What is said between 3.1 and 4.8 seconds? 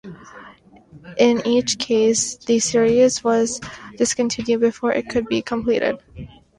was discontinued